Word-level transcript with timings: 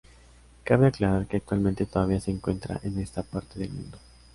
Cabe 0.63 0.87
aclarar 0.87 1.27
que 1.27 1.37
actualmente 1.37 1.85
todavía 1.85 2.19
se 2.19 2.31
encuentran 2.31 2.79
en 2.81 2.97
esta 2.97 3.21
parte 3.21 3.59
del 3.59 3.69
mundo. 3.69 3.99